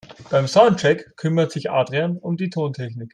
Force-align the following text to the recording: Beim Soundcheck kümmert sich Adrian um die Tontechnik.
Beim 0.31 0.47
Soundcheck 0.47 1.15
kümmert 1.15 1.51
sich 1.51 1.69
Adrian 1.69 2.17
um 2.17 2.35
die 2.35 2.49
Tontechnik. 2.49 3.09